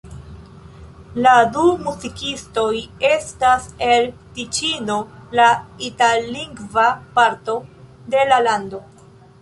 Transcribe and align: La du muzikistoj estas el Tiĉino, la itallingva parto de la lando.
La 1.25 1.33
du 1.57 1.65
muzikistoj 1.87 2.73
estas 3.11 3.69
el 3.91 4.09
Tiĉino, 4.39 4.97
la 5.41 5.49
itallingva 5.91 6.87
parto 7.21 7.61
de 8.17 8.31
la 8.33 8.43
lando. 8.51 8.83